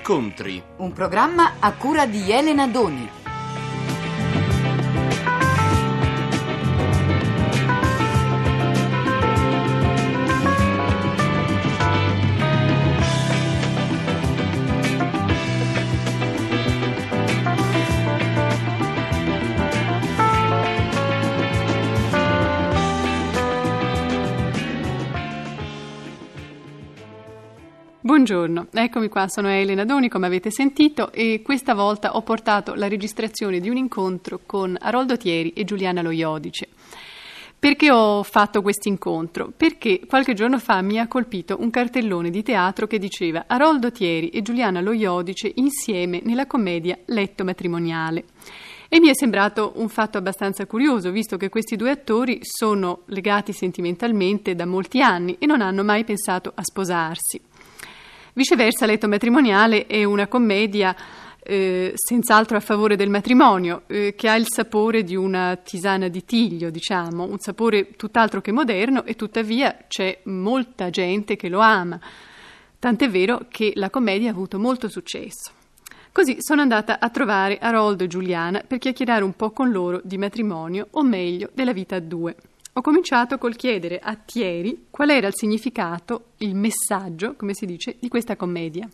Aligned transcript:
Incontri. 0.00 0.62
Un 0.78 0.94
programma 0.94 1.56
a 1.58 1.74
cura 1.74 2.06
di 2.06 2.32
Elena 2.32 2.66
Doni. 2.66 3.19
Buongiorno, 28.10 28.66
eccomi 28.72 29.06
qua, 29.06 29.28
sono 29.28 29.48
Elena 29.48 29.84
Doni 29.84 30.08
come 30.08 30.26
avete 30.26 30.50
sentito 30.50 31.12
e 31.12 31.42
questa 31.44 31.74
volta 31.74 32.16
ho 32.16 32.22
portato 32.22 32.74
la 32.74 32.88
registrazione 32.88 33.60
di 33.60 33.68
un 33.68 33.76
incontro 33.76 34.40
con 34.44 34.76
Aroldo 34.80 35.16
Thieri 35.16 35.52
e 35.52 35.62
Giuliana 35.62 36.02
Loiodice. 36.02 36.70
Perché 37.56 37.88
ho 37.92 38.24
fatto 38.24 38.62
questo 38.62 38.88
incontro? 38.88 39.52
Perché 39.56 40.00
qualche 40.08 40.34
giorno 40.34 40.58
fa 40.58 40.82
mi 40.82 40.98
ha 40.98 41.06
colpito 41.06 41.58
un 41.60 41.70
cartellone 41.70 42.30
di 42.30 42.42
teatro 42.42 42.88
che 42.88 42.98
diceva 42.98 43.44
Aroldo 43.46 43.92
Thieri 43.92 44.30
e 44.30 44.42
Giuliana 44.42 44.80
Loiodice 44.80 45.52
insieme 45.54 46.20
nella 46.24 46.48
commedia 46.48 46.98
Letto 47.04 47.44
matrimoniale. 47.44 48.24
E 48.88 48.98
mi 48.98 49.06
è 49.06 49.14
sembrato 49.14 49.74
un 49.76 49.88
fatto 49.88 50.18
abbastanza 50.18 50.66
curioso, 50.66 51.12
visto 51.12 51.36
che 51.36 51.48
questi 51.48 51.76
due 51.76 51.92
attori 51.92 52.40
sono 52.42 53.02
legati 53.04 53.52
sentimentalmente 53.52 54.56
da 54.56 54.66
molti 54.66 55.00
anni 55.00 55.36
e 55.38 55.46
non 55.46 55.60
hanno 55.60 55.84
mai 55.84 56.02
pensato 56.02 56.50
a 56.52 56.64
sposarsi. 56.64 57.40
Viceversa, 58.32 58.86
Letto 58.86 59.08
matrimoniale 59.08 59.86
è 59.86 60.04
una 60.04 60.28
commedia 60.28 60.94
eh, 61.42 61.92
senz'altro 61.96 62.56
a 62.56 62.60
favore 62.60 62.94
del 62.94 63.10
matrimonio, 63.10 63.82
eh, 63.88 64.14
che 64.16 64.28
ha 64.28 64.36
il 64.36 64.46
sapore 64.46 65.02
di 65.02 65.16
una 65.16 65.56
tisana 65.56 66.06
di 66.06 66.24
tiglio, 66.24 66.70
diciamo, 66.70 67.24
un 67.24 67.38
sapore 67.40 67.96
tutt'altro 67.96 68.40
che 68.40 68.52
moderno 68.52 69.04
e 69.04 69.16
tuttavia 69.16 69.84
c'è 69.88 70.20
molta 70.24 70.90
gente 70.90 71.34
che 71.34 71.48
lo 71.48 71.58
ama. 71.58 71.98
Tant'è 72.78 73.10
vero 73.10 73.46
che 73.48 73.72
la 73.74 73.90
commedia 73.90 74.28
ha 74.28 74.32
avuto 74.32 74.60
molto 74.60 74.88
successo. 74.88 75.50
Così 76.12 76.36
sono 76.38 76.60
andata 76.60 77.00
a 77.00 77.10
trovare 77.10 77.58
Haroldo 77.58 78.04
e 78.04 78.06
Giuliana 78.06 78.62
per 78.66 78.78
chiacchierare 78.78 79.24
un 79.24 79.34
po' 79.34 79.50
con 79.50 79.70
loro 79.70 80.00
di 80.04 80.18
matrimonio, 80.18 80.86
o 80.92 81.02
meglio, 81.02 81.50
della 81.52 81.72
vita 81.72 81.96
a 81.96 82.00
due. 82.00 82.36
Ho 82.74 82.82
cominciato 82.82 83.36
col 83.36 83.56
chiedere 83.56 83.98
a 83.98 84.14
Thierry 84.14 84.86
qual 84.90 85.10
era 85.10 85.26
il 85.26 85.34
significato, 85.34 86.32
il 86.38 86.54
messaggio, 86.54 87.34
come 87.34 87.52
si 87.52 87.66
dice, 87.66 87.96
di 87.98 88.08
questa 88.08 88.36
commedia. 88.36 88.88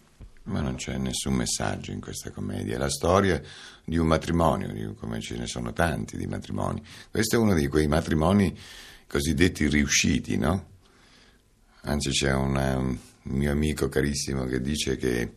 Ma 0.45 0.61
non 0.61 0.77
c'è 0.77 0.97
nessun 0.97 1.35
messaggio 1.35 1.91
in 1.91 2.01
questa 2.01 2.31
commedia, 2.31 2.77
è 2.77 2.79
la 2.79 2.89
storia 2.89 3.41
di 3.85 3.99
un 3.99 4.07
matrimonio, 4.07 4.95
come 4.95 5.21
ce 5.21 5.37
ne 5.37 5.47
sono 5.47 5.73
tanti 5.73 6.17
di 6.17 6.27
matrimoni. 6.27 6.83
Questo 7.11 7.37
è 7.37 7.39
uno 7.39 7.53
di 7.53 7.67
quei 7.67 7.87
matrimoni 7.87 8.57
cosiddetti 9.07 9.69
riusciti, 9.69 10.39
no? 10.39 10.75
Anzi 11.83 12.11
c'è 12.11 12.33
una, 12.33 12.77
un 12.77 12.99
mio 13.25 13.51
amico 13.51 13.89
carissimo 13.89 14.45
che 14.45 14.61
dice 14.61 14.97
che 14.97 15.33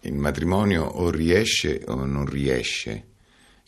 il 0.00 0.14
matrimonio 0.14 0.84
o 0.84 1.10
riesce 1.10 1.82
o 1.86 2.04
non 2.04 2.26
riesce 2.26 3.11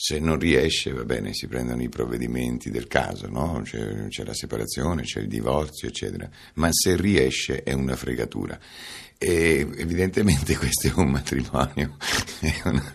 se 0.06 0.19
non 0.19 0.38
riesce, 0.38 0.92
va 0.92 1.02
bene, 1.06 1.33
si 1.33 1.47
prendono 1.47 1.80
i 1.83 1.88
provvedimenti 1.88 2.70
del 2.70 2.88
caso, 2.88 3.27
no? 3.27 3.62
c'è, 3.64 4.08
c'è, 4.08 4.22
la 4.22 4.34
separazione, 4.34 5.00
c'è 5.00 5.20
il 5.20 5.28
divorzio, 5.28 5.88
eccetera. 5.88 6.28
Ma 6.56 6.69
se 6.72 6.94
riesce 6.94 7.62
è 7.62 7.72
una 7.72 7.96
fregatura. 7.96 8.58
E 9.16 9.66
evidentemente 9.78 10.56
questo 10.61 10.89
è 10.89 10.92
un 10.96 11.08
matrimonio. 11.08 11.96
È 12.39 12.52
una, 12.64 12.95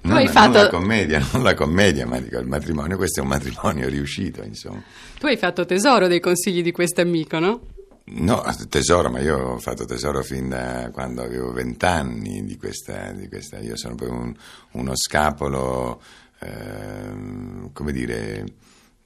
non, 0.00 0.14
non, 0.14 0.28
fatto... 0.28 0.52
la 0.56 0.68
commedia, 0.68 1.28
non 1.30 1.42
la 1.42 1.52
commedia, 1.52 2.06
ma 2.06 2.18
dico 2.20 2.38
il 2.38 2.46
matrimonio, 2.46 2.96
questo 2.96 3.20
è 3.20 3.22
un 3.22 3.28
matrimonio 3.28 3.86
riuscito, 3.90 4.42
insomma. 4.42 4.82
Tu 5.18 5.26
hai 5.26 5.36
fatto 5.36 5.66
tesoro 5.66 6.06
dei 6.06 6.20
consigli 6.20 6.62
di 6.62 6.72
questo 6.72 7.02
amico, 7.02 7.38
no? 7.38 7.60
No, 8.08 8.42
tesoro, 8.70 9.10
ma 9.10 9.18
io 9.18 9.36
ho 9.36 9.58
fatto 9.58 9.84
tesoro 9.84 10.22
fin 10.22 10.48
da 10.48 10.90
quando 10.90 11.22
avevo 11.22 11.52
vent'anni 11.52 12.44
di 12.44 12.56
questa, 12.56 13.10
di 13.10 13.28
questa, 13.28 13.58
Io 13.58 13.76
sono 13.76 13.96
proprio 13.96 14.18
un, 14.18 14.34
uno 14.72 14.92
scapolo 14.94 16.00
Ehm, 16.40 17.72
come 17.72 17.92
dire, 17.92 18.44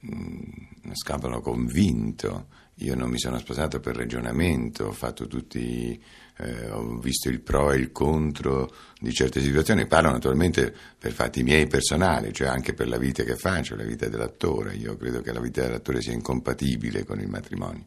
mm, 0.05 0.39
uno 0.83 0.95
scapolo 0.95 1.41
convinto. 1.41 2.47
Io 2.75 2.95
non 2.95 3.09
mi 3.09 3.19
sono 3.19 3.37
sposato 3.37 3.79
per 3.79 3.95
ragionamento, 3.95 4.85
ho 4.85 4.91
fatto 4.91 5.27
tutti, 5.27 6.01
eh, 6.37 6.69
ho 6.71 6.97
visto 6.97 7.29
il 7.29 7.41
pro 7.41 7.71
e 7.71 7.77
il 7.77 7.91
contro 7.91 8.73
di 8.99 9.13
certe 9.13 9.39
situazioni. 9.41 9.85
Parlo 9.85 10.09
naturalmente 10.09 10.73
per 10.97 11.11
fatti 11.11 11.43
miei 11.43 11.67
personali, 11.67 12.33
cioè 12.33 12.47
anche 12.47 12.73
per 12.73 12.87
la 12.87 12.97
vita 12.97 13.23
che 13.23 13.35
faccio, 13.35 13.75
la 13.75 13.83
vita 13.83 14.07
dell'attore. 14.07 14.73
Io 14.75 14.97
credo 14.97 15.21
che 15.21 15.31
la 15.31 15.39
vita 15.39 15.61
dell'attore 15.61 16.01
sia 16.01 16.13
incompatibile 16.13 17.05
con 17.05 17.19
il 17.19 17.27
matrimonio 17.27 17.85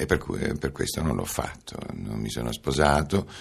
e 0.00 0.06
per, 0.06 0.56
per 0.58 0.72
questo 0.72 1.02
non 1.02 1.14
l'ho 1.14 1.26
fatto. 1.26 1.76
Non 1.92 2.18
mi 2.18 2.30
sono 2.30 2.52
sposato 2.52 3.26
eh, 3.28 3.32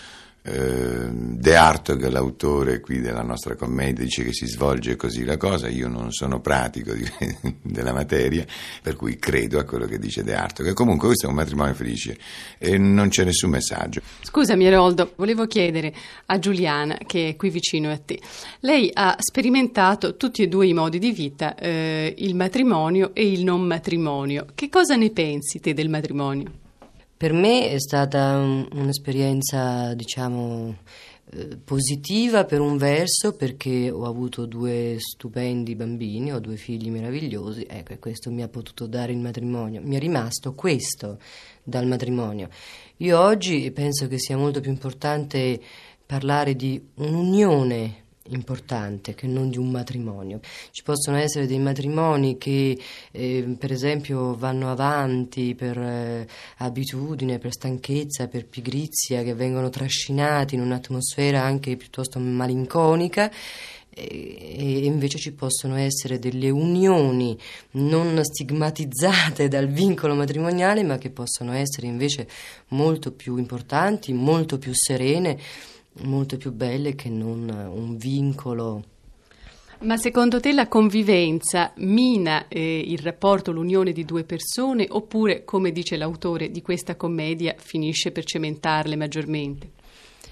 De 0.50 1.56
Hartog, 1.56 2.08
l'autore 2.08 2.80
qui 2.80 3.00
della 3.02 3.22
nostra 3.22 3.56
commedia, 3.56 4.04
dice 4.04 4.24
che 4.24 4.34
si 4.34 4.48
svolge 4.48 4.96
così 4.96 5.24
la 5.24 5.38
cosa, 5.38 5.68
io 5.68 5.88
non 5.88 6.12
sono 6.12 6.40
pratico 6.42 6.94
di, 6.94 7.06
della 7.62 7.94
materia, 7.94 8.46
per 8.82 8.96
cui 8.96 9.18
credo 9.18 9.60
a 9.60 9.64
quello 9.64 9.86
che 9.86 10.00
dice 10.00 10.24
De 10.24 10.34
Hartog. 10.34 10.74
Comunque 10.74 11.08
questo 11.08 11.28
è 11.28 11.30
un 11.30 11.36
matrimonio 11.36 11.74
felice 11.74 12.18
e 12.58 12.78
non 12.78 13.10
c'è 13.10 13.24
nessun 13.24 13.52
messaggio. 13.52 14.02
Scusami 14.22 14.66
Eroldo, 14.66 15.14
volevo 15.16 15.46
chiedere 15.46 15.94
a 16.26 16.40
Giuliana, 16.40 16.98
che 17.06 17.30
è 17.30 17.36
qui 17.36 17.50
vicino 17.50 17.92
a 17.92 17.98
te, 17.98 18.20
lei 18.62 18.90
ha 18.94 19.16
sperimentato 19.20 20.18
tutti 20.18 20.42
e 20.42 20.48
due 20.48 20.68
i 20.68 20.74
modi 20.74 21.00
di 21.00 21.12
vita, 21.12 21.56
eh, 21.56 22.14
il 22.18 22.36
matrimonio 22.36 23.12
e 23.14 23.30
il 23.30 23.44
non 23.44 23.62
matrimonio. 23.62 24.48
Che 24.56 24.70
cosa 24.70 24.96
ne 24.96 25.12
pensi 25.12 25.60
te 25.60 25.74
del 25.74 25.90
matrimonio? 25.90 26.68
Per 27.20 27.34
me 27.34 27.70
è 27.70 27.80
stata 27.82 28.38
un, 28.38 28.66
un'esperienza, 28.72 29.94
diciamo, 29.94 30.78
eh, 31.32 31.58
positiva 31.58 32.46
per 32.46 32.62
un 32.62 32.78
verso 32.78 33.36
perché 33.36 33.92
ho 33.92 34.06
avuto 34.06 34.46
due 34.46 34.96
stupendi 34.98 35.76
bambini, 35.76 36.32
ho 36.32 36.40
due 36.40 36.56
figli 36.56 36.90
meravigliosi, 36.90 37.66
ecco, 37.70 37.92
e 37.92 38.00
questo 38.00 38.32
mi 38.32 38.42
ha 38.42 38.48
potuto 38.48 38.88
dare 38.88 39.12
il 39.12 39.18
matrimonio. 39.18 39.82
Mi 39.84 39.98
è 39.98 40.00
rimasto 40.00 40.54
questo 40.54 41.20
dal 41.62 41.88
matrimonio. 41.88 42.48
Io 43.00 43.20
oggi 43.20 43.70
penso 43.72 44.08
che 44.08 44.18
sia 44.18 44.38
molto 44.38 44.62
più 44.62 44.72
importante 44.72 45.60
parlare 46.06 46.56
di 46.56 46.82
un'unione 46.94 48.04
importante 48.30 49.16
che 49.16 49.28
non 49.28 49.50
di 49.50 49.58
un 49.58 49.70
matrimonio. 49.70 50.40
Ci 50.72 50.84
possono 50.84 51.18
essere 51.18 51.48
dei 51.48 51.60
matrimoni 51.60 52.38
che 52.38 52.80
eh, 53.12 53.56
per 53.58 53.72
esempio 53.72 54.36
vanno 54.36 54.72
avanti 54.72 55.56
per 55.56 55.78
eh, 55.78 56.28
abitudine, 56.58 57.40
per 57.40 57.52
stanchezza, 57.52 58.28
per 58.28 58.46
pigrizia, 58.46 59.24
che 59.24 59.34
vengono 59.34 59.70
trascinati 59.70 60.56
in 60.56 60.62
un'atmosfera 60.62 61.42
anche 61.42 61.76
piuttosto 61.76 62.20
malinconica 62.20 63.32
e 63.92 64.86
invece 64.86 65.18
ci 65.18 65.34
possono 65.34 65.76
essere 65.76 66.20
delle 66.20 66.50
unioni 66.50 67.38
non 67.72 68.20
stigmatizzate 68.24 69.48
dal 69.48 69.68
vincolo 69.68 70.16
matrimoniale 70.16 70.84
ma 70.84 70.98
che 70.98 71.10
possono 71.10 71.54
essere 71.54 71.88
invece 71.88 72.28
molto 72.70 73.12
più 73.12 73.38
importanti, 73.38 74.14
molto 74.14 74.58
più 74.58 74.72
serene 74.74 75.38
molto 76.04 76.38
più 76.38 76.52
belle 76.52 76.96
che 76.96 77.10
non 77.10 77.50
un 77.50 77.98
vincolo. 77.98 78.84
Ma 79.82 79.96
secondo 79.96 80.42
te 80.42 80.52
la 80.52 80.68
convivenza 80.68 81.72
mina 81.78 82.50
eh, 82.50 82.84
il 82.86 83.00
rapporto, 83.00 83.52
l'unione 83.52 83.94
di 83.94 84.04
due 84.04 84.26
persone 84.26 84.86
oppure, 84.90 85.46
come 85.46 85.72
dice 85.72 85.96
l'autore 85.96 86.52
di 86.52 86.62
questa 86.62 86.98
commedia, 86.98 87.56
finisce 87.58 88.12
per 88.12 88.26
cementarle 88.26 88.98
maggiormente? 88.98 89.72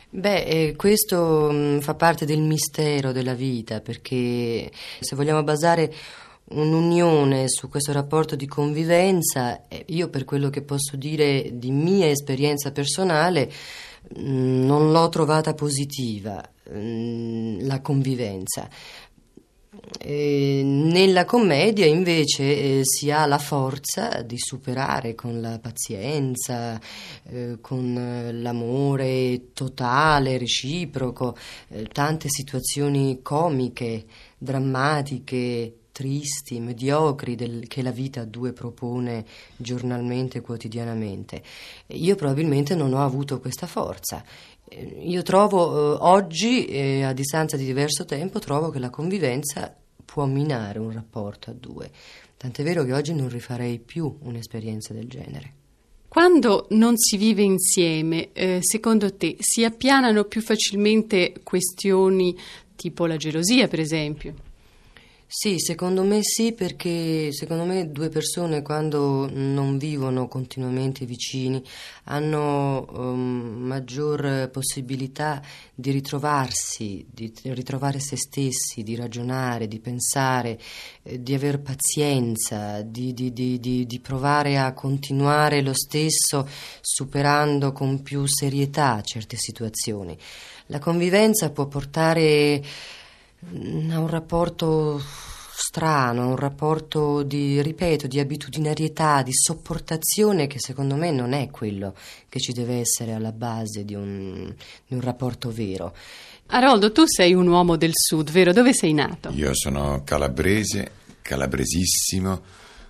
Beh, 0.09 0.43
eh, 0.43 0.75
questo 0.75 1.49
mh, 1.49 1.55
mm, 1.55 1.79
fa 1.79 1.95
parte 1.95 2.25
del 2.25 2.41
mistero 2.41 3.13
della 3.13 3.33
vita, 3.33 3.79
perché 3.79 4.69
se 4.99 5.15
vogliamo 5.15 5.43
basare 5.43 5.93
un'unione 6.49 7.45
su 7.47 7.69
questo 7.69 7.91
rapporto 7.91 8.35
di 8.35 8.47
convivenza, 8.47 9.67
eh, 9.67 9.83
io 9.87 10.09
per 10.09 10.25
quello 10.25 10.49
che 10.49 10.61
posso 10.61 10.95
dire 10.95 11.51
di 11.53 11.71
mia 11.71 12.07
esperienza 12.07 12.71
personale, 12.71 13.51
non 14.15 14.91
l'ho 14.91 15.09
trovata 15.09 15.53
positiva 15.53 16.43
mm, 16.71 17.59
la 17.61 17.81
convivenza. 17.81 18.69
E 19.99 20.61
nella 20.63 21.23
commedia 21.25 21.85
invece 21.85 22.43
eh, 22.79 22.81
si 22.83 23.11
ha 23.11 23.25
la 23.25 23.37
forza 23.37 24.21
di 24.21 24.37
superare 24.37 25.13
con 25.13 25.39
la 25.39 25.59
pazienza, 25.59 26.79
eh, 27.23 27.57
con 27.61 28.31
l'amore 28.41 29.53
totale, 29.53 30.37
reciproco, 30.37 31.37
eh, 31.69 31.83
tante 31.85 32.27
situazioni 32.29 33.21
comiche, 33.21 34.05
drammatiche, 34.37 35.76
tristi, 35.97 36.59
mediocri 36.59 37.33
del, 37.33 37.65
che 37.67 37.81
la 37.81 37.89
vita 37.89 38.21
a 38.21 38.25
due 38.25 38.53
propone 38.53 39.25
giornalmente, 39.57 40.41
quotidianamente. 40.41 41.41
Io 41.87 42.13
probabilmente 42.13 42.75
non 42.75 42.93
ho 42.93 43.03
avuto 43.03 43.39
questa 43.39 43.65
forza 43.65 44.23
Eh, 44.69 45.01
io 45.05 45.23
trovo 45.23 45.95
eh, 45.95 45.97
oggi, 46.01 46.65
eh, 46.65 47.03
a 47.03 47.13
distanza 47.13 47.57
di 47.57 47.65
diverso 47.65 48.05
tempo, 48.05 48.39
trovo 48.39 48.69
che 48.69 48.79
la 48.79 48.89
convivenza 48.89 49.75
può 50.05 50.25
minare 50.25 50.77
un 50.79 50.91
rapporto 50.91 51.49
a 51.49 51.53
due. 51.53 51.89
Tant'è 52.37 52.63
vero 52.63 52.83
che 52.83 52.93
oggi 52.93 53.13
non 53.13 53.29
rifarei 53.29 53.79
più 53.79 54.17
un'esperienza 54.21 54.93
del 54.93 55.07
genere. 55.07 55.53
Quando 56.07 56.67
non 56.71 56.95
si 56.97 57.17
vive 57.17 57.41
insieme, 57.41 58.29
eh, 58.33 58.59
secondo 58.61 59.15
te 59.15 59.37
si 59.39 59.63
appianano 59.63 60.25
più 60.25 60.41
facilmente 60.41 61.33
questioni 61.43 62.35
tipo 62.75 63.07
la 63.07 63.17
gelosia, 63.17 63.67
per 63.67 63.79
esempio? 63.79 64.33
Sì, 65.29 65.59
secondo 65.59 66.03
me 66.03 66.19
sì, 66.21 66.53
perché 66.53 67.33
secondo 67.33 67.65
me 67.65 67.91
due 67.91 68.07
persone 68.07 68.61
quando 68.61 69.29
non 69.29 69.77
vivono 69.77 70.29
continuamente 70.29 71.05
vicini 71.05 71.61
hanno 72.05 72.85
um, 72.89 73.57
maggior 73.59 74.49
possibilità 74.49 75.41
di 75.75 75.91
ritrovarsi, 75.91 77.05
di 77.11 77.29
ritrovare 77.43 77.99
se 77.99 78.15
stessi, 78.15 78.83
di 78.83 78.95
ragionare, 78.95 79.67
di 79.67 79.79
pensare, 79.79 80.57
eh, 81.03 81.21
di 81.21 81.33
aver 81.33 81.59
pazienza, 81.59 82.81
di, 82.81 83.13
di, 83.13 83.33
di, 83.33 83.59
di 83.59 83.99
provare 83.99 84.57
a 84.57 84.71
continuare 84.71 85.61
lo 85.61 85.73
stesso 85.73 86.47
superando 86.79 87.73
con 87.73 88.01
più 88.01 88.25
serietà 88.25 89.01
certe 89.01 89.35
situazioni. 89.35 90.17
La 90.67 90.79
convivenza 90.79 91.49
può 91.49 91.65
portare 91.65 92.63
a 93.39 93.99
un 93.99 94.07
rapporto 94.07 95.01
strano, 95.59 96.29
un 96.29 96.35
rapporto 96.35 97.23
di, 97.23 97.61
ripeto, 97.61 98.07
di 98.07 98.19
abitudinarietà, 98.19 99.23
di 99.23 99.33
sopportazione 99.33 100.47
che 100.47 100.59
secondo 100.59 100.95
me 100.95 101.11
non 101.11 101.33
è 101.33 101.49
quello 101.49 101.95
che 102.29 102.39
ci 102.39 102.51
deve 102.51 102.79
essere 102.79 103.13
alla 103.13 103.31
base 103.31 103.83
di 103.83 103.95
un, 103.95 104.53
di 104.85 104.93
un 104.93 105.01
rapporto 105.01 105.51
vero. 105.51 105.95
Aroldo, 106.47 106.91
tu 106.91 107.05
sei 107.05 107.33
un 107.33 107.47
uomo 107.47 107.75
del 107.75 107.91
sud, 107.93 108.31
vero? 108.31 108.53
Dove 108.53 108.73
sei 108.73 108.93
nato? 108.93 109.29
Io 109.33 109.51
sono 109.53 110.03
calabrese, 110.03 110.91
calabresissimo, 111.21 112.41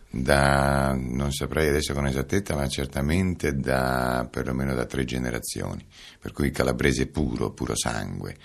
da, 0.09 0.93
non 0.97 1.31
saprei 1.31 1.69
adesso 1.69 1.93
con 1.93 2.05
esattezza, 2.05 2.55
ma 2.55 2.67
certamente 2.67 3.55
da 3.55 4.27
perlomeno 4.29 4.73
da 4.73 4.85
tre 4.85 5.05
generazioni, 5.05 5.85
per 6.19 6.31
cui 6.31 6.51
calabrese 6.51 7.07
puro, 7.07 7.51
puro 7.51 7.75
sangue 7.75 8.35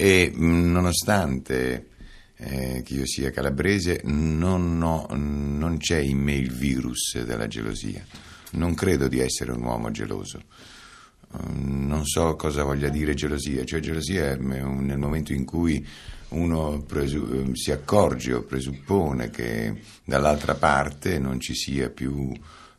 e 0.00 0.30
nonostante 0.32 1.88
eh, 2.36 2.82
che 2.84 2.94
io 2.94 3.04
sia 3.04 3.32
calabrese 3.32 4.00
non, 4.04 4.80
ho, 4.80 5.08
non 5.10 5.76
c'è 5.78 5.98
in 5.98 6.18
me 6.18 6.34
il 6.34 6.52
virus 6.52 7.20
della 7.24 7.48
gelosia, 7.48 8.06
non 8.52 8.74
credo 8.74 9.08
di 9.08 9.18
essere 9.18 9.50
un 9.50 9.64
uomo 9.64 9.90
geloso. 9.90 10.40
Mm, 11.36 11.88
non 11.88 12.06
so 12.06 12.36
cosa 12.36 12.62
voglia 12.62 12.88
dire 12.90 13.14
gelosia, 13.14 13.64
cioè 13.64 13.80
gelosia 13.80 14.30
è 14.30 14.36
nel 14.36 14.98
momento 14.98 15.32
in 15.32 15.44
cui 15.44 15.84
uno 16.28 16.80
presu- 16.82 17.50
si 17.54 17.72
accorge 17.72 18.34
o 18.34 18.42
presuppone 18.42 19.30
che 19.30 19.80
dall'altra 20.04 20.54
parte 20.54 21.18
non 21.18 21.40
ci 21.40 21.56
sia 21.56 21.90
più 21.90 22.32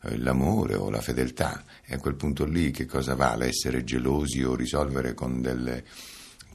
eh, 0.04 0.16
l'amore 0.16 0.74
o 0.74 0.88
la 0.88 1.02
fedeltà. 1.02 1.64
E 1.84 1.96
a 1.96 1.98
quel 1.98 2.14
punto 2.14 2.46
lì 2.46 2.70
che 2.70 2.86
cosa 2.86 3.14
vale 3.14 3.48
essere 3.48 3.84
gelosi 3.84 4.42
o 4.42 4.54
risolvere 4.54 5.12
con 5.12 5.42
delle 5.42 5.84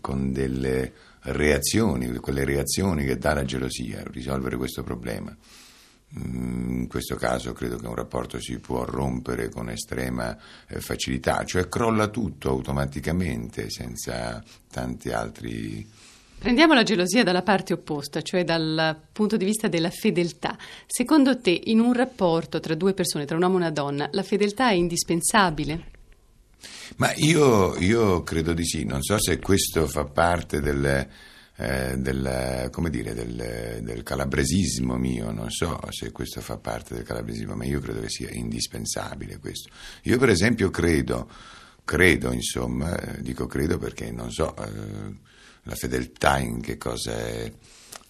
con 0.06 0.31
delle 0.31 0.94
reazioni, 1.22 2.16
quelle 2.18 2.46
reazioni 2.46 3.06
che 3.06 3.18
dà 3.18 3.34
la 3.34 3.44
gelosia, 3.44 4.04
risolvere 4.12 4.56
questo 4.56 4.84
problema. 4.84 5.36
Mm, 6.19 6.81
in 6.81 6.88
questo 6.88 7.16
caso 7.16 7.54
credo 7.54 7.78
che 7.78 7.88
un 7.88 7.96
rapporto 7.96 8.40
si 8.40 8.60
può 8.60 8.86
rompere 8.86 9.50
con 9.50 9.68
estrema 9.68 10.38
eh, 10.68 10.80
facilità, 10.80 11.44
cioè 11.44 11.68
crolla 11.68 12.10
tutto 12.10 12.50
automaticamente 12.50 13.72
senza 13.72 14.44
tanti 14.69 15.10
altri 15.10 15.90
Prendiamo 16.38 16.75
la 16.75 16.84
gelosia 16.84 17.24
dalla 17.24 17.42
parte 17.42 17.74
opposta, 17.74 18.22
cioè 18.22 18.44
dal 18.44 18.96
punto 19.12 19.36
di 19.36 19.46
vista 19.46 19.68
della 19.68 19.90
fedeltà. 19.90 20.56
Secondo 20.86 21.40
te, 21.40 21.60
in 21.63 21.80
un 21.80 21.94
rapporto 21.94 22.60
tra 22.60 22.75
due 22.75 22.94
persone, 22.94 23.25
tra 23.25 23.36
un 23.36 23.42
uomo 23.42 23.56
e 23.56 23.62
una 23.62 23.72
donna, 23.72 24.07
la 24.12 24.22
fedeltà 24.22 24.69
è 24.69 24.74
indispensabile? 24.74 25.94
Ma 26.97 27.13
io, 27.15 27.75
io, 27.77 28.23
credo 28.23 28.53
di 28.53 28.65
sì, 28.65 28.83
non 28.85 29.01
so 29.01 29.19
se 29.19 29.39
questo 29.39 29.88
fa 29.88 30.06
parte 30.06 30.62
del, 30.62 31.07
eh, 31.57 31.95
del, 31.97 32.69
dire, 32.89 33.13
del, 33.13 33.79
del, 33.81 34.03
calabresismo 34.03 34.95
mio, 34.95 35.31
non 35.31 35.50
so 35.50 35.79
se 35.89 36.12
questo 36.12 36.41
fa 36.41 36.57
parte 36.57 36.95
del 36.95 37.03
calabresismo, 37.03 37.56
ma 37.56 37.65
io 37.65 37.79
credo 37.79 38.01
che 38.01 38.09
sia 38.09 38.29
indispensabile 38.31 39.39
questo. 39.39 39.69
Io 40.03 40.17
per 40.17 40.29
esempio 40.29 40.69
credo, 40.69 41.29
credo 41.83 42.31
insomma, 42.31 42.97
eh, 42.97 43.21
dico 43.21 43.45
credo 43.47 43.77
perché 43.77 44.11
non 44.11 44.31
so 44.31 44.56
eh, 44.57 45.15
la 45.63 45.75
fedeltà 45.75 46.38
in 46.39 46.61
che 46.61 46.77
cosa 46.77 47.11
è 47.11 47.51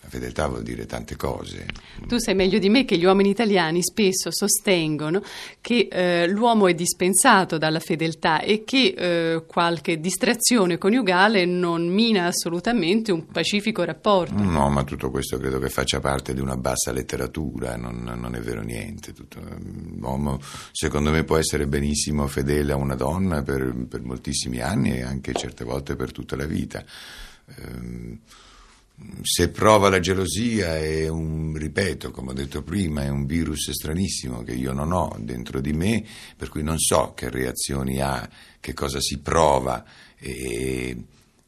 la 0.06 0.12
fedeltà 0.12 0.48
vuol 0.48 0.62
dire 0.62 0.86
tante 0.86 1.16
cose. 1.16 1.66
Tu 2.08 2.20
sai 2.20 2.36
meglio 2.36 2.60
di 2.60 2.70
me 2.70 2.86
che 2.86 2.98
gli 2.98 3.06
uomini 3.06 3.30
italiani 3.30 3.82
spesso 3.82 4.32
sostengono 4.32 5.22
che 5.62 5.88
eh, 5.92 6.28
l'uomo 6.28 6.68
è 6.68 6.76
dispensato 6.76 7.58
dalla 7.58 7.80
fedeltà 7.80 8.42
e 8.42 8.64
che 8.64 8.94
eh, 8.96 9.46
qualche 9.48 10.00
distrazione 10.00 10.78
coniugale 10.78 11.46
non 11.46 11.88
mina 11.88 12.26
assolutamente 12.26 13.12
un 13.12 13.26
pacifico 13.26 13.84
rapporto. 13.84 14.36
No, 14.36 14.70
ma 14.70 14.84
tutto 14.84 15.10
questo 15.10 15.38
credo 15.38 15.58
che 15.58 15.70
faccia 15.70 16.00
parte 16.00 16.34
di 16.34 16.40
una 16.40 16.56
bassa 16.56 16.92
letteratura, 16.92 17.76
non, 17.76 18.04
non 18.04 18.36
è 18.36 18.40
vero 18.40 18.62
niente. 18.62 19.12
Tutto, 19.12 19.42
l'uomo 19.98 20.40
secondo 20.72 21.10
me 21.10 21.24
può 21.24 21.38
essere 21.38 21.66
benissimo 21.68 22.28
fedele 22.28 22.74
a 22.74 22.76
una 22.76 22.96
donna 22.96 23.42
per, 23.42 23.74
per 23.90 24.04
moltissimi 24.04 24.60
anni 24.60 24.98
e 24.98 25.02
anche 25.02 25.34
certe 25.34 25.64
volte 25.64 25.96
per 25.96 26.12
tutta 26.12 26.36
la 26.36 26.46
vita. 26.46 26.84
Se 29.28 29.50
prova 29.50 29.90
la 29.90 30.00
gelosia 30.00 30.78
è 30.78 31.08
un, 31.08 31.56
ripeto, 31.56 32.12
come 32.12 32.30
ho 32.30 32.34
detto 32.34 32.62
prima, 32.62 33.02
è 33.02 33.10
un 33.10 33.26
virus 33.26 33.72
stranissimo 33.72 34.44
che 34.44 34.54
io 34.54 34.72
non 34.72 34.92
ho 34.92 35.16
dentro 35.20 35.62
di 35.62 35.74
me, 35.74 36.06
per 36.38 36.50
cui 36.50 36.62
non 36.62 36.78
so 36.78 37.14
che 37.16 37.32
reazioni 37.32 38.00
ha, 38.00 38.30
che 38.60 38.74
cosa 38.74 39.00
si 39.02 39.18
prova 39.18 39.84
e, 40.16 40.96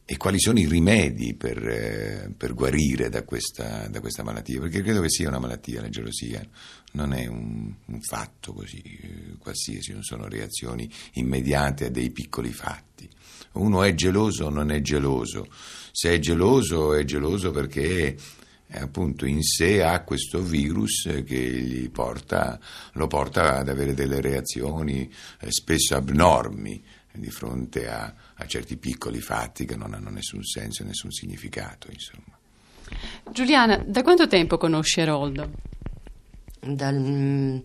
e 0.10 0.16
quali 0.16 0.40
sono 0.40 0.58
i 0.58 0.66
rimedi 0.66 1.34
per, 1.34 1.58
eh, 1.68 2.32
per 2.36 2.54
guarire 2.54 3.10
da 3.10 3.24
questa, 3.24 3.90
da 3.90 4.00
questa, 4.00 4.24
malattia, 4.24 4.62
perché 4.62 4.82
credo 4.82 5.02
che 5.02 5.10
sia 5.10 5.28
una 5.28 5.38
malattia 5.38 5.82
la 5.82 5.90
gelosia, 5.90 6.42
non 6.94 7.12
è 7.12 7.26
un, 7.26 7.74
un 7.84 8.02
fatto 8.02 8.54
così 8.54 8.82
eh, 8.82 9.38
qualsiasi, 9.38 9.92
non 9.92 10.04
sono 10.04 10.30
reazioni 10.30 10.90
immediate 11.16 11.88
a 11.88 11.90
dei 11.90 12.10
piccoli 12.12 12.54
fatti. 12.54 13.10
Uno 13.56 13.84
è 13.84 13.94
geloso 13.96 14.46
o 14.46 14.50
non 14.50 14.72
è 14.72 14.80
geloso. 14.80 15.50
Se 15.92 16.14
è 16.14 16.20
geloso, 16.20 16.94
è 16.94 17.04
geloso 17.04 17.52
perché 17.52 18.16
eh, 18.70 18.80
appunto 18.80 19.26
in 19.26 19.44
sé 19.44 19.84
ha 19.84 20.04
questo 20.04 20.42
virus 20.42 21.22
che 21.26 21.90
porta, 21.92 22.58
lo 22.94 23.08
porta 23.08 23.58
ad 23.58 23.68
avere 23.68 23.94
delle 23.94 24.22
reazioni 24.22 25.12
eh, 25.42 25.52
spesso 25.52 25.96
abnormi 25.96 26.82
di 27.20 27.30
fronte 27.30 27.90
a, 27.90 28.14
a, 28.36 28.46
certi 28.46 28.78
piccoli 28.78 29.20
fatti 29.20 29.66
che 29.66 29.76
non 29.76 29.94
hanno 29.94 30.10
nessun 30.10 30.42
senso 30.44 30.84
e 30.84 30.86
nessun 30.86 31.12
significato. 31.12 31.90
Insomma. 31.92 32.38
Giuliana, 33.32 33.84
da 33.86 34.04
quanto 34.04 34.28
tempo 34.28 34.58
conosci 34.58 35.02
Aroldo? 35.02 35.50
Dal 36.60 37.64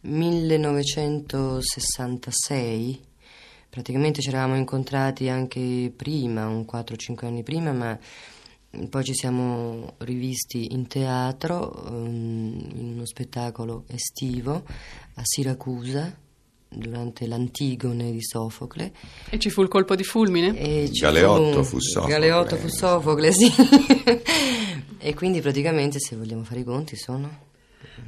1966 0.00 3.00
mm, 3.00 3.02
praticamente 3.68 4.20
ci 4.20 4.28
eravamo 4.28 4.56
incontrati 4.56 5.28
anche 5.28 5.92
prima, 5.94 6.46
un 6.46 6.64
4-5 6.70 7.26
anni 7.26 7.42
prima, 7.42 7.72
ma 7.72 7.98
poi 8.88 9.04
ci 9.04 9.14
siamo 9.14 9.96
rivisti 9.98 10.72
in 10.72 10.86
teatro, 10.86 11.84
um, 11.90 12.58
in 12.74 12.92
uno 12.94 13.04
spettacolo 13.04 13.84
estivo 13.88 14.64
a 15.14 15.20
Siracusa 15.22 16.30
durante 16.72 17.26
l'Antigone 17.26 18.10
di 18.10 18.22
Sofocle. 18.22 18.92
E 19.30 19.38
ci 19.38 19.50
fu 19.50 19.62
il 19.62 19.68
colpo 19.68 19.94
di 19.94 20.04
fulmine? 20.04 20.56
E 20.56 20.90
Galeotto 20.92 21.62
fu, 21.62 21.76
fu 21.76 21.80
Sofocle. 21.80 22.14
Galeotto 22.14 22.56
fu 22.56 22.68
Sofocle, 22.68 23.32
sì. 23.32 23.52
e 24.98 25.14
quindi 25.14 25.40
praticamente, 25.40 25.98
se 25.98 26.16
vogliamo 26.16 26.44
fare 26.44 26.60
i 26.60 26.64
conti, 26.64 26.96
sono... 26.96 27.50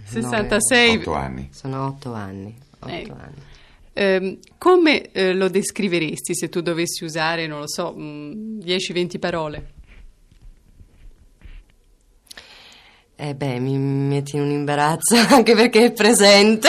66... 0.04 0.97
8 0.99 1.12
anni. 1.12 1.49
Sono 1.52 1.87
8 1.87 2.12
anni. 2.12 2.54
8 2.78 2.92
eh. 2.92 3.11
anni. 3.11 3.52
Eh, 3.97 4.38
come 4.59 5.12
eh, 5.12 5.35
lo 5.35 5.49
descriveresti 5.49 6.35
se 6.35 6.49
tu 6.49 6.61
dovessi 6.61 7.04
usare, 7.04 7.47
non 7.47 7.61
lo 7.61 7.68
so, 7.68 7.94
10-20 7.97 9.16
mm, 9.16 9.21
parole? 9.21 9.73
Eh 13.16 13.35
beh, 13.37 13.61
mi 13.61 13.78
metti 13.78 14.35
in 14.35 14.42
un 14.42 14.50
imbarazzo 14.50 15.14
anche 15.30 15.54
perché 15.54 15.85
è 15.85 15.92
presente. 15.92 16.68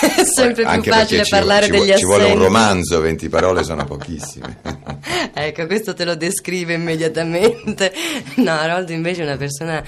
È 0.00 0.24
sempre 0.24 0.64
più 0.64 0.92
facile 0.92 1.24
parlare 1.28 1.66
ci, 1.66 1.72
degli 1.72 1.86
ci 1.86 1.92
assenti. 1.92 2.00
Ci 2.00 2.18
vuole 2.18 2.32
un 2.32 2.38
romanzo, 2.38 3.00
20 3.00 3.28
parole 3.28 3.64
sono 3.64 3.84
pochissime. 3.84 4.58
ecco, 5.34 5.66
questo 5.66 5.94
te 5.94 6.04
lo 6.04 6.14
descrive 6.14 6.74
immediatamente. 6.74 7.92
No, 8.36 8.52
Aroldo 8.52 8.92
invece 8.92 9.22
è 9.22 9.24
una 9.24 9.36
persona 9.36 9.82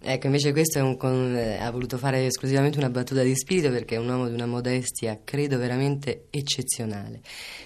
Ecco, 0.00 0.26
invece 0.26 0.52
questo 0.52 0.82
un, 0.84 0.96
con, 0.96 1.34
eh, 1.36 1.56
ha 1.58 1.70
voluto 1.70 1.98
fare 1.98 2.26
esclusivamente 2.26 2.78
una 2.78 2.88
battuta 2.88 3.22
di 3.22 3.34
spirito 3.34 3.70
perché 3.70 3.96
è 3.96 3.98
un 3.98 4.08
uomo 4.08 4.28
di 4.28 4.34
una 4.34 4.46
modestia, 4.46 5.20
credo, 5.24 5.58
veramente 5.58 6.26
eccezionale, 6.30 7.20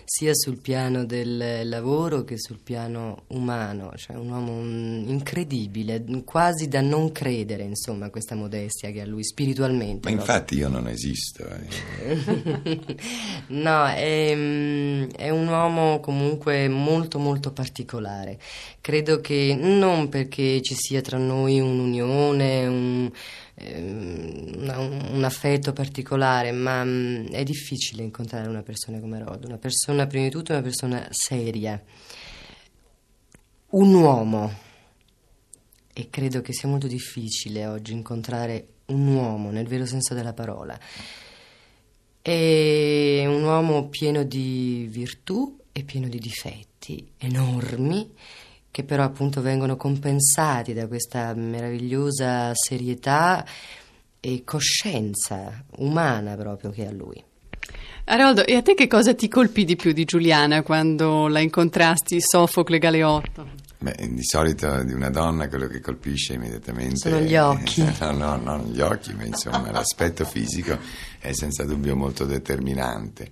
sia 0.04 0.34
sul 0.34 0.58
piano 0.58 1.04
del 1.04 1.68
lavoro 1.68 2.24
che 2.24 2.38
sul 2.38 2.58
piano 2.62 3.24
umano, 3.28 3.92
cioè 3.96 4.16
un 4.16 4.30
uomo 4.30 4.52
um, 4.52 5.04
incredibile, 5.06 6.02
quasi 6.24 6.68
da 6.68 6.80
non 6.80 7.12
credere, 7.12 7.64
insomma, 7.64 8.08
questa 8.08 8.34
modestia 8.34 8.90
che 8.90 9.02
ha 9.02 9.06
lui 9.06 9.24
spiritualmente. 9.24 10.10
Ma 10.10 10.18
infatti 10.18 10.56
io 10.56 10.68
non 10.68 10.88
esisto. 10.88 11.44
Eh. 11.46 12.80
no, 13.48 13.86
è, 13.86 14.34
mm, 14.34 15.10
è 15.16 15.28
un 15.28 15.48
uomo 15.48 16.00
comunque 16.00 16.66
molto 16.68 17.18
molto 17.18 17.52
particolare. 17.52 18.38
Credo 18.80 19.20
che 19.20 19.54
non 19.58 20.08
perché 20.08 20.60
ci 20.62 20.74
sia 20.74 21.00
tra 21.02 21.18
noi 21.18 21.60
un'unione, 21.60 22.21
un, 22.28 23.10
um, 23.54 25.12
un 25.12 25.24
affetto 25.24 25.72
particolare, 25.72 26.52
ma 26.52 26.82
um, 26.82 27.28
è 27.28 27.42
difficile 27.42 28.02
incontrare 28.02 28.48
una 28.48 28.62
persona 28.62 29.00
come 29.00 29.18
Rod, 29.18 29.44
una 29.44 29.58
persona 29.58 30.06
prima 30.06 30.24
di 30.24 30.30
tutto 30.30 30.52
una 30.52 30.62
persona 30.62 31.06
seria, 31.10 31.82
un 33.70 33.94
uomo. 33.94 34.70
E 35.94 36.08
credo 36.08 36.40
che 36.40 36.54
sia 36.54 36.68
molto 36.68 36.86
difficile 36.86 37.66
oggi 37.66 37.92
incontrare 37.92 38.68
un 38.86 39.06
uomo 39.08 39.50
nel 39.50 39.66
vero 39.66 39.84
senso 39.84 40.14
della 40.14 40.32
parola. 40.32 40.78
È 42.22 43.24
un 43.26 43.42
uomo 43.42 43.88
pieno 43.88 44.22
di 44.22 44.86
virtù 44.90 45.58
e 45.72 45.82
pieno 45.82 46.08
di 46.08 46.18
difetti 46.18 47.12
enormi 47.18 48.10
che 48.72 48.84
però 48.84 49.04
appunto 49.04 49.42
vengono 49.42 49.76
compensati 49.76 50.72
da 50.72 50.88
questa 50.88 51.34
meravigliosa 51.34 52.52
serietà 52.54 53.44
e 54.18 54.42
coscienza 54.44 55.62
umana 55.76 56.34
proprio 56.36 56.70
che 56.70 56.86
ha 56.86 56.90
lui. 56.90 57.22
Aroldo, 58.04 58.44
e 58.44 58.56
a 58.56 58.62
te 58.62 58.74
che 58.74 58.88
cosa 58.88 59.14
ti 59.14 59.28
colpì 59.28 59.64
di 59.64 59.76
più 59.76 59.92
di 59.92 60.04
Giuliana 60.04 60.62
quando 60.62 61.28
la 61.28 61.38
incontrasti 61.38 62.18
Sofocle 62.20 62.78
Galeotto? 62.78 63.46
Beh, 63.78 64.08
di 64.10 64.24
solito 64.24 64.82
di 64.84 64.92
una 64.92 65.10
donna 65.10 65.48
quello 65.48 65.66
che 65.66 65.80
colpisce 65.80 66.34
immediatamente 66.34 66.96
sono 66.96 67.20
gli 67.20 67.36
occhi. 67.36 67.82
no, 68.00 68.10
no, 68.12 68.36
non 68.36 68.70
gli 68.72 68.80
occhi, 68.80 69.12
ma 69.12 69.24
insomma 69.24 69.70
l'aspetto 69.70 70.24
fisico 70.24 70.78
è 71.18 71.32
senza 71.32 71.64
dubbio 71.64 71.94
molto 71.94 72.24
determinante. 72.24 73.30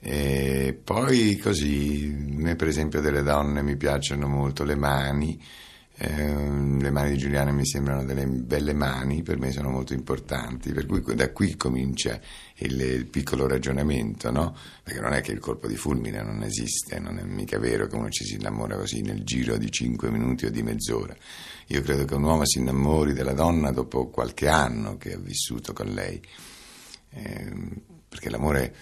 E 0.00 0.78
poi 0.82 1.36
così, 1.38 2.14
a 2.14 2.40
me 2.40 2.56
per 2.56 2.68
esempio 2.68 3.00
delle 3.00 3.22
donne 3.22 3.62
mi 3.62 3.76
piacciono 3.76 4.28
molto 4.28 4.62
le 4.64 4.76
mani, 4.76 5.40
eh, 5.98 6.34
le 6.34 6.90
mani 6.90 7.12
di 7.12 7.16
Giuliana 7.16 7.52
mi 7.52 7.64
sembrano 7.64 8.04
delle 8.04 8.26
belle 8.26 8.74
mani, 8.74 9.22
per 9.22 9.38
me 9.38 9.50
sono 9.50 9.70
molto 9.70 9.94
importanti, 9.94 10.70
per 10.72 10.84
cui 10.84 11.02
da 11.14 11.32
qui 11.32 11.56
comincia 11.56 12.20
il, 12.56 12.78
il, 12.78 13.06
piccolo 13.06 13.48
ragionamento, 13.48 14.30
no? 14.30 14.54
Perché 14.82 15.00
non 15.00 15.14
è 15.14 15.22
che 15.22 15.32
il 15.32 15.38
colpo 15.38 15.66
di 15.66 15.76
fulmine 15.76 16.22
non 16.22 16.42
esiste, 16.42 16.98
non 16.98 17.18
è 17.18 17.22
mica 17.22 17.58
vero 17.58 17.86
che 17.86 17.96
uno 17.96 18.10
ci 18.10 18.24
si 18.24 18.34
innamora 18.34 18.76
così 18.76 19.00
nel 19.00 19.24
giro 19.24 19.56
di 19.56 19.70
cinque 19.70 20.10
minuti 20.10 20.44
o 20.44 20.50
di 20.50 20.62
mezz'ora. 20.62 21.16
Io 21.68 21.80
credo 21.80 22.04
che 22.04 22.14
un 22.14 22.24
uomo 22.24 22.44
si 22.44 22.58
innamori 22.58 23.14
della 23.14 23.32
donna 23.32 23.70
dopo 23.70 24.08
qualche 24.08 24.48
anno 24.48 24.98
che 24.98 25.14
ha 25.14 25.18
vissuto 25.18 25.72
con 25.72 25.86
lei, 25.86 26.20
eh, 27.10 27.52
perché 28.06 28.28
l'amore 28.28 28.74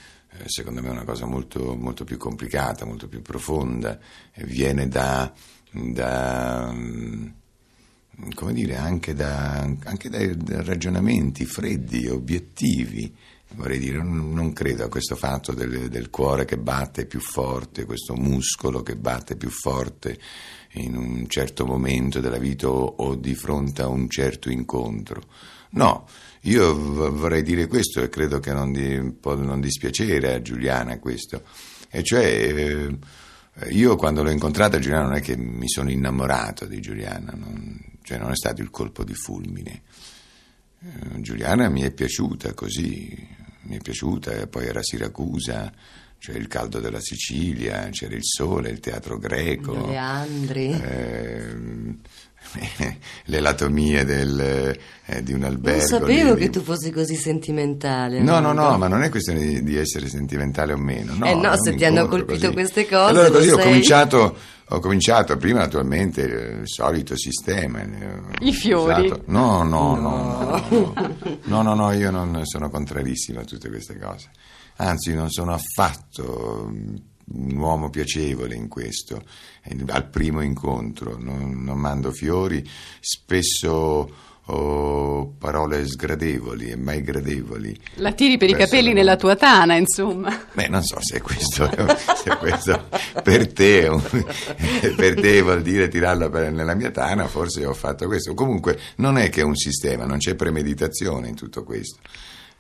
secondo 0.46 0.80
me 0.80 0.88
è 0.88 0.92
una 0.92 1.04
cosa 1.04 1.26
molto, 1.26 1.76
molto 1.76 2.04
più 2.04 2.16
complicata, 2.16 2.84
molto 2.84 3.08
più 3.08 3.22
profonda, 3.22 3.98
viene 4.36 4.88
da, 4.88 5.32
da 5.70 6.72
mm, 6.72 7.26
come 8.34 8.52
dire, 8.52 8.76
anche, 8.76 9.14
da, 9.14 9.60
anche 9.84 10.08
dai, 10.08 10.36
ragionamenti 10.46 11.44
freddi, 11.44 12.08
obiettivi. 12.08 13.12
Vorrei 13.54 13.78
dire, 13.78 14.02
non 14.02 14.52
credo 14.52 14.84
a 14.84 14.88
questo 14.88 15.14
fatto 15.14 15.52
del, 15.52 15.88
del, 15.88 16.10
cuore 16.10 16.44
che 16.44 16.58
batte 16.58 17.06
più 17.06 17.20
forte, 17.20 17.84
questo 17.84 18.14
muscolo 18.14 18.82
che 18.82 18.96
batte 18.96 19.36
più 19.36 19.48
forte 19.48 20.18
in 20.72 20.96
un 20.96 21.28
certo 21.28 21.64
momento 21.64 22.18
della 22.18 22.38
vita 22.38 22.68
o, 22.68 22.84
o 22.84 23.14
di 23.14 23.34
fronte 23.34 23.82
a 23.82 23.88
un 23.88 24.08
certo 24.08 24.50
incontro. 24.50 25.22
No, 25.74 26.06
io 26.42 27.10
vorrei 27.10 27.42
dire 27.42 27.66
questo 27.66 28.00
e 28.00 28.08
credo 28.08 28.38
che 28.38 28.52
non, 28.52 28.70
di, 28.72 29.12
può 29.18 29.34
non 29.34 29.60
dispiacere 29.60 30.34
a 30.34 30.42
Giuliana 30.42 30.98
questo, 30.98 31.42
e 31.90 32.02
cioè 32.02 32.26
eh, 32.26 32.98
io 33.70 33.96
quando 33.96 34.22
l'ho 34.22 34.30
incontrata 34.30 34.78
Giuliana 34.78 35.04
non 35.04 35.14
è 35.14 35.20
che 35.20 35.36
mi 35.36 35.68
sono 35.68 35.90
innamorato 35.90 36.66
di 36.66 36.80
Giuliana, 36.80 37.32
non, 37.34 37.80
cioè 38.02 38.18
non 38.18 38.30
è 38.30 38.36
stato 38.36 38.62
il 38.62 38.70
colpo 38.70 39.04
di 39.04 39.14
fulmine. 39.14 39.82
Eh, 40.80 41.20
Giuliana 41.20 41.68
mi 41.68 41.82
è 41.82 41.90
piaciuta 41.90 42.52
così, 42.52 43.26
mi 43.62 43.76
è 43.76 43.80
piaciuta, 43.80 44.46
poi 44.46 44.66
era 44.66 44.82
Siracusa, 44.82 45.72
c'era 46.24 46.38
il 46.38 46.48
caldo 46.48 46.80
della 46.80 47.00
Sicilia, 47.00 47.86
c'era 47.90 48.14
il 48.14 48.24
sole, 48.24 48.70
il 48.70 48.80
teatro 48.80 49.18
greco. 49.18 49.74
Leandri. 49.86 50.70
Eh, 50.70 51.54
le 53.26 53.40
latomie 53.40 54.06
del, 54.06 54.74
eh, 55.04 55.22
di 55.22 55.34
un 55.34 55.44
albergo. 55.44 55.80
Non 55.80 55.86
sapevo 55.86 56.32
lì, 56.32 56.40
che 56.40 56.48
tu 56.48 56.62
fossi 56.62 56.90
così 56.90 57.14
sentimentale. 57.14 58.20
No, 58.20 58.40
no, 58.40 58.54
no, 58.54 58.78
ma 58.78 58.88
non 58.88 59.02
è 59.02 59.10
questione 59.10 59.40
di, 59.40 59.62
di 59.62 59.76
essere 59.76 60.08
sentimentale 60.08 60.72
o 60.72 60.78
meno. 60.78 61.12
No, 61.14 61.26
eh 61.26 61.34
no, 61.34 61.52
se 61.62 61.74
ti 61.74 61.84
hanno 61.84 62.08
colpito 62.08 62.40
così. 62.40 62.52
queste 62.54 62.88
cose. 62.88 63.10
Allora 63.10 63.28
così 63.30 63.50
ho 63.50 63.58
cominciato, 63.58 64.34
ho 64.66 64.78
cominciato, 64.78 65.36
prima 65.36 65.58
naturalmente 65.58 66.22
il 66.22 66.62
solito 66.64 67.18
sistema. 67.18 67.82
I 68.40 68.52
fiori. 68.54 69.08
Usato. 69.08 69.24
No, 69.26 69.62
no, 69.62 69.94
no, 69.96 70.64
no, 70.70 70.94
no, 71.42 71.62
no, 71.62 71.74
no, 71.74 71.92
io 71.92 72.10
non 72.10 72.40
sono 72.44 72.70
contrarissimo 72.70 73.40
a 73.40 73.44
tutte 73.44 73.68
queste 73.68 73.98
cose. 73.98 74.30
Anzi, 74.76 75.14
non 75.14 75.30
sono 75.30 75.52
affatto 75.52 76.72
un 77.26 77.56
uomo 77.56 77.90
piacevole 77.90 78.54
in 78.54 78.68
questo, 78.68 79.22
al 79.86 80.08
primo 80.08 80.40
incontro, 80.42 81.16
non, 81.18 81.62
non 81.62 81.78
mando 81.78 82.12
fiori, 82.12 82.68
spesso 83.00 84.32
ho 84.46 85.26
parole 85.38 85.86
sgradevoli 85.86 86.68
e 86.68 86.76
mai 86.76 87.00
gradevoli. 87.00 87.78
La 87.94 88.12
tiri 88.12 88.36
per 88.36 88.50
i 88.50 88.54
capelli 88.54 88.88
non... 88.88 88.96
nella 88.96 89.16
tua 89.16 89.36
tana, 89.36 89.74
insomma. 89.76 90.48
Beh, 90.52 90.68
non 90.68 90.82
so 90.82 90.98
se 91.00 91.22
questo, 91.22 91.66
se 92.22 92.36
questo 92.36 92.88
per, 93.22 93.50
te, 93.52 93.88
per 94.96 95.14
te 95.14 95.40
vuol 95.40 95.62
dire 95.62 95.88
tirarla 95.88 96.28
nella 96.50 96.74
mia 96.74 96.90
tana, 96.90 97.26
forse 97.26 97.64
ho 97.64 97.72
fatto 97.72 98.06
questo. 98.06 98.34
Comunque 98.34 98.78
non 98.96 99.16
è 99.16 99.30
che 99.30 99.40
è 99.40 99.44
un 99.44 99.56
sistema, 99.56 100.04
non 100.04 100.18
c'è 100.18 100.34
premeditazione 100.34 101.28
in 101.28 101.34
tutto 101.34 101.64
questo. 101.64 102.00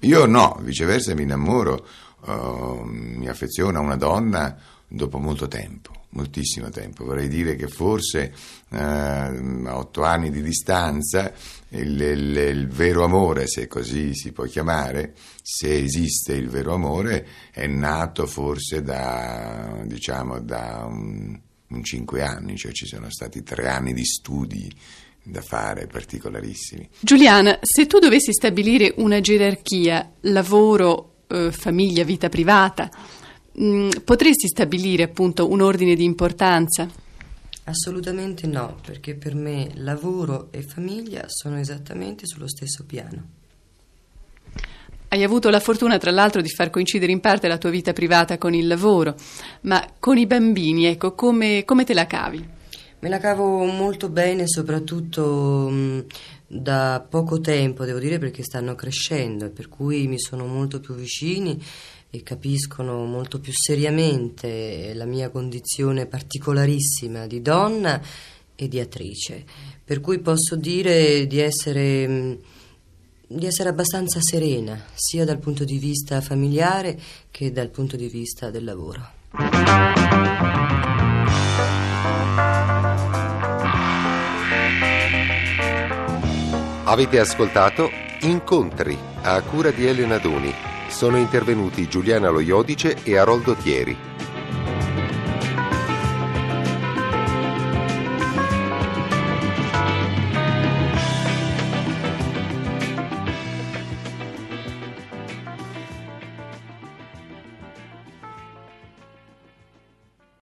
Io 0.04 0.26
no, 0.26 0.58
viceversa 0.60 1.14
mi 1.14 1.22
innamoro 1.22 1.86
uh, 2.26 2.82
mi 2.84 3.26
affeziono 3.26 3.78
a 3.78 3.82
una 3.82 3.96
donna 3.96 4.54
dopo 4.86 5.18
molto 5.18 5.48
tempo, 5.48 5.92
moltissimo 6.10 6.68
tempo. 6.68 7.04
Vorrei 7.04 7.26
dire 7.26 7.56
che 7.56 7.68
forse 7.68 8.34
uh, 8.68 8.76
a 8.76 9.78
otto 9.78 10.04
anni 10.04 10.30
di 10.30 10.42
distanza 10.42 11.32
il, 11.70 11.98
il, 11.98 12.36
il, 12.36 12.68
vero 12.68 13.04
amore, 13.04 13.46
se 13.46 13.66
così 13.66 14.14
si 14.14 14.32
può 14.32 14.44
chiamare, 14.44 15.14
se 15.42 15.74
esiste 15.74 16.34
il 16.34 16.50
vero 16.50 16.74
amore, 16.74 17.26
è 17.50 17.66
nato 17.66 18.26
forse 18.26 18.82
da, 18.82 19.82
diciamo, 19.84 20.38
da 20.40 20.84
un, 20.86 21.40
un 21.68 21.82
cinque 21.82 22.22
anni, 22.22 22.56
cioè 22.56 22.72
ci 22.72 22.86
sono 22.86 23.10
stati 23.10 23.42
tre 23.42 23.68
anni 23.68 23.94
di 23.94 24.04
studi 24.04 24.70
da 25.24 25.40
fare 25.40 25.86
particolarissimi. 25.86 26.88
Giuliana, 27.00 27.58
se 27.62 27.86
tu 27.86 27.98
dovessi 27.98 28.32
stabilire 28.32 28.92
una 28.98 29.20
gerarchia 29.20 30.12
lavoro 30.20 31.14
eh, 31.28 31.50
famiglia, 31.50 32.04
vita 32.04 32.28
privata. 32.28 32.90
Mm, 33.60 33.88
potresti 34.04 34.48
stabilire 34.48 35.04
appunto 35.04 35.50
un 35.50 35.62
ordine 35.62 35.94
di 35.94 36.04
importanza? 36.04 36.88
Assolutamente 37.64 38.46
no, 38.46 38.78
perché 38.84 39.14
per 39.14 39.34
me 39.34 39.70
lavoro 39.76 40.48
e 40.50 40.60
famiglia 40.62 41.24
sono 41.28 41.58
esattamente 41.58 42.26
sullo 42.26 42.46
stesso 42.46 42.84
piano. 42.84 43.42
Hai 45.08 45.22
avuto 45.22 45.48
la 45.48 45.60
fortuna, 45.60 45.96
tra 45.96 46.10
l'altro, 46.10 46.42
di 46.42 46.48
far 46.48 46.70
coincidere 46.70 47.12
in 47.12 47.20
parte 47.20 47.48
la 47.48 47.56
tua 47.56 47.70
vita 47.70 47.92
privata 47.92 48.36
con 48.36 48.52
il 48.52 48.66
lavoro, 48.66 49.14
ma 49.62 49.86
con 49.98 50.18
i 50.18 50.26
bambini, 50.26 50.86
ecco, 50.86 51.14
come, 51.14 51.64
come 51.64 51.84
te 51.84 51.94
la 51.94 52.06
cavi? 52.06 52.53
Me 53.04 53.10
la 53.10 53.18
cavo 53.18 53.66
molto 53.66 54.08
bene, 54.08 54.48
soprattutto 54.48 55.68
mh, 55.70 55.74
mm, 55.74 56.00
da 56.46 57.06
poco 57.06 57.38
tempo, 57.38 57.84
devo 57.84 57.98
dire, 57.98 58.18
perché 58.18 58.42
stanno 58.42 58.74
crescendo 58.74 59.44
e 59.44 59.50
per 59.50 59.68
cui 59.68 60.06
mi 60.06 60.18
sono 60.18 60.46
molto 60.46 60.80
più 60.80 60.94
vicini 60.94 61.62
e 62.08 62.22
capiscono 62.22 63.04
molto 63.04 63.40
più 63.40 63.52
seriamente 63.52 64.94
la 64.94 65.04
mia 65.04 65.28
condizione 65.28 66.06
particolarissima 66.06 67.26
di 67.26 67.42
donna 67.42 68.00
e 68.56 68.68
di 68.68 68.80
attrice. 68.80 69.44
Per 69.84 70.00
cui 70.00 70.20
posso 70.20 70.56
dire 70.56 71.26
di 71.26 71.40
essere, 71.40 72.08
mm, 72.08 72.32
di 73.26 73.44
essere 73.44 73.68
abbastanza 73.68 74.18
serena, 74.22 74.82
sia 74.94 75.26
dal 75.26 75.40
punto 75.40 75.64
di 75.64 75.76
vista 75.76 76.22
familiare 76.22 76.98
che 77.30 77.52
dal 77.52 77.68
punto 77.68 77.96
di 77.96 78.08
vista 78.08 78.48
del 78.48 78.64
lavoro. 78.64 79.93
Avete 86.86 87.18
ascoltato 87.18 87.90
Incontri 88.20 88.98
a 89.22 89.40
cura 89.40 89.70
di 89.70 89.86
Elena 89.86 90.18
Doni. 90.18 90.54
Sono 90.88 91.16
intervenuti 91.16 91.88
Giuliana 91.88 92.28
Loiodice 92.28 92.98
e 93.02 93.16
Aroldo 93.16 93.54
Thieri. 93.54 94.13